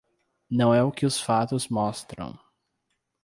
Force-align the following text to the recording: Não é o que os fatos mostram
Não 0.49 0.73
é 0.73 0.81
o 0.83 0.91
que 0.91 1.05
os 1.05 1.21
fatos 1.21 1.67
mostram 1.67 2.35